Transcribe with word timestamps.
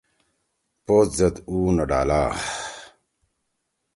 پوت 0.85 1.07
زید 1.17 1.35
اُو 1.49 1.57
نہ 1.75 1.85
ڈالا۔ 1.89 2.21